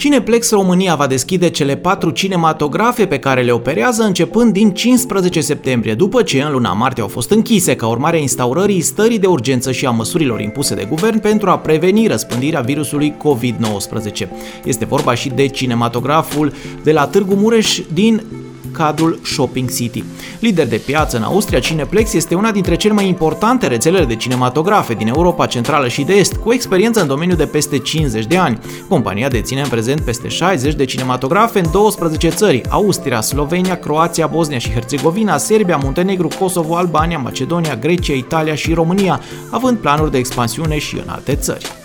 [0.00, 5.94] Cineplex România va deschide cele patru cinematografe pe care le operează începând din 15 septembrie,
[5.94, 9.72] după ce în luna martie au fost închise ca urmare a instaurării stării de urgență
[9.72, 14.28] și a măsurilor impuse de guvern pentru a preveni răspândirea virusului COVID-19.
[14.64, 18.22] Este vorba și de cinematograful de la Târgu Mureș din
[18.80, 20.04] cadrul Shopping City.
[20.38, 24.94] Lider de piață în Austria, Cineplex este una dintre cele mai importante rețelele de cinematografe
[24.94, 28.58] din Europa Centrală și de Est, cu experiență în domeniul de peste 50 de ani.
[28.88, 34.58] Compania deține în prezent peste 60 de cinematografe în 12 țări, Austria, Slovenia, Croația, Bosnia
[34.58, 40.78] și Herțegovina, Serbia, Muntenegru, Kosovo, Albania, Macedonia, Grecia, Italia și România, având planuri de expansiune
[40.78, 41.79] și în alte țări.